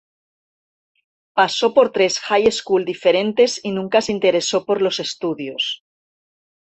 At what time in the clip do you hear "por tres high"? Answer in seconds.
1.75-2.51